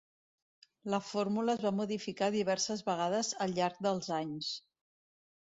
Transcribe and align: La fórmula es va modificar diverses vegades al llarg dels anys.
La 0.93 0.99
fórmula 1.09 1.53
es 1.57 1.61
va 1.65 1.73
modificar 1.81 2.31
diverses 2.37 2.83
vegades 2.89 3.31
al 3.47 3.55
llarg 3.61 3.87
dels 3.89 4.11
anys. 4.19 4.51